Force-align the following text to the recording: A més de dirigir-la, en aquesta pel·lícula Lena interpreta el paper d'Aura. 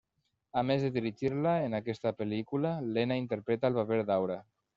A 0.61 0.61
més 0.69 0.85
de 0.85 0.87
dirigir-la, 0.95 1.51
en 1.65 1.77
aquesta 1.81 2.15
pel·lícula 2.23 2.73
Lena 2.97 3.19
interpreta 3.27 3.71
el 3.73 3.79
paper 3.81 4.03
d'Aura. 4.11 4.41